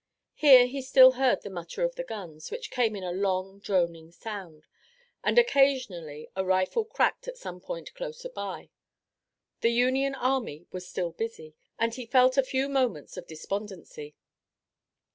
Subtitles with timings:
[0.33, 4.11] Here he still heard the mutter of the guns, which came in a long, droning
[4.11, 4.65] sound,
[5.23, 8.71] and occasionally a rifle cracked at some point closer by.
[9.59, 14.15] The Union army was still busy and he felt a few moments of despondency.